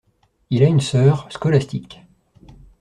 Il 0.49 0.63
a 0.63 0.67
une 0.67 0.79
sœur, 0.79 1.27
Scholastique. 1.31 2.01